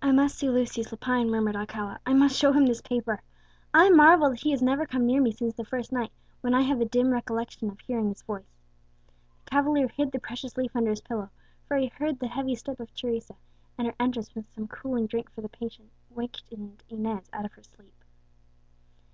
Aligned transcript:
"I 0.00 0.10
must 0.10 0.38
see 0.38 0.48
Lucius 0.48 0.90
Lepine," 0.90 1.28
murmured 1.30 1.54
Alcala; 1.54 2.00
"I 2.06 2.14
must 2.14 2.34
show 2.34 2.52
him 2.52 2.64
this 2.64 2.80
paper. 2.80 3.20
I 3.74 3.90
marvel 3.90 4.30
that 4.30 4.40
he 4.40 4.52
has 4.52 4.62
never 4.62 4.86
come 4.86 5.04
near 5.04 5.20
me 5.20 5.32
since 5.32 5.52
the 5.52 5.66
first 5.66 5.92
night, 5.92 6.12
when 6.40 6.54
I 6.54 6.62
have 6.62 6.80
a 6.80 6.86
dim 6.86 7.10
recollection 7.10 7.68
of 7.68 7.78
hearing 7.80 8.08
his 8.08 8.22
voice." 8.22 8.56
The 9.44 9.50
cavalier 9.50 9.88
hid 9.88 10.12
the 10.12 10.18
precious 10.18 10.56
leaf 10.56 10.74
under 10.74 10.88
his 10.88 11.02
pillow; 11.02 11.28
for 11.68 11.76
he 11.76 11.88
heard 11.88 12.20
the 12.20 12.28
heavy 12.28 12.54
step 12.54 12.80
of 12.80 12.94
Teresa, 12.94 13.36
and 13.76 13.86
her 13.86 13.94
entrance 14.00 14.34
with 14.34 14.50
some 14.50 14.66
cooling 14.66 15.06
drink 15.06 15.30
for 15.30 15.42
the 15.42 15.50
patient 15.50 15.90
wakened 16.08 16.82
Inez 16.88 17.28
out 17.34 17.44
of 17.44 17.52
her 17.52 17.62
sleep. 17.62 17.92